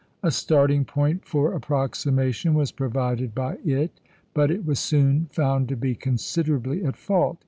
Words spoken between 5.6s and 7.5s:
to be considerably at fault.